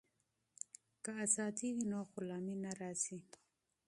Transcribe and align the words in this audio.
که 1.03 1.11
ازادي 1.25 1.69
وي 1.75 1.85
نو 1.91 1.99
غلامي 2.13 2.55
نه 2.63 2.71
راځي. 2.79 3.19